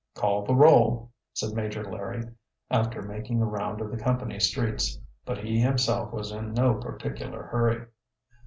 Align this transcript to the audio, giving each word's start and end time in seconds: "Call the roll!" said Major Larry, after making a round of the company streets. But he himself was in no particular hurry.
"Call 0.15 0.43
the 0.43 0.55
roll!" 0.55 1.11
said 1.31 1.53
Major 1.53 1.83
Larry, 1.83 2.23
after 2.71 3.03
making 3.03 3.39
a 3.39 3.45
round 3.45 3.81
of 3.81 3.91
the 3.91 4.03
company 4.03 4.39
streets. 4.39 4.97
But 5.25 5.37
he 5.37 5.59
himself 5.59 6.11
was 6.11 6.31
in 6.31 6.53
no 6.55 6.73
particular 6.73 7.43
hurry. 7.43 7.85